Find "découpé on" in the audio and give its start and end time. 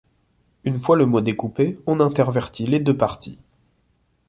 1.21-1.99